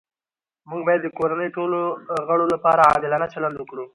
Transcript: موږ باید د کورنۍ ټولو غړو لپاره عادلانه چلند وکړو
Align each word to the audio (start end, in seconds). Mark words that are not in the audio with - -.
موږ 0.69 0.81
باید 0.87 1.01
د 1.03 1.07
کورنۍ 1.17 1.49
ټولو 1.57 1.79
غړو 2.27 2.45
لپاره 2.53 2.89
عادلانه 2.91 3.27
چلند 3.33 3.55
وکړو 3.57 3.85